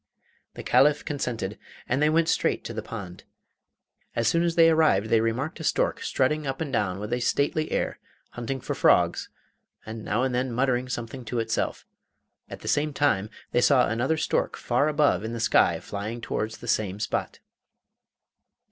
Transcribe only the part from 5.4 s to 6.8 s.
a stork strutting up and